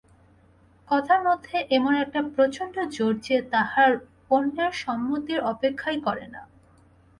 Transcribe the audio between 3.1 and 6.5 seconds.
যে, তাহা অন্যের সম্মতির অপেক্ষাই করে না।